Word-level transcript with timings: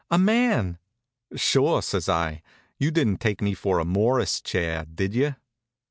A 0.09 0.17
man!" 0.17 0.79
"Sure," 1.35 1.83
says 1.83 2.09
I, 2.09 2.41
"you 2.79 2.89
didn't 2.89 3.19
take 3.21 3.39
me 3.39 3.53
for 3.53 3.77
a 3.77 3.85
Morris 3.85 4.41
chair, 4.41 4.83
did 4.91 5.13
you?" 5.13 5.35